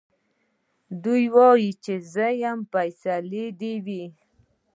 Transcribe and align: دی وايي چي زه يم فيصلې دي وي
دی 1.03 1.21
وايي 1.35 1.69
چي 1.83 1.93
زه 2.13 2.27
يم 2.43 2.59
فيصلې 2.71 3.45
دي 3.59 3.73
وي 3.85 4.03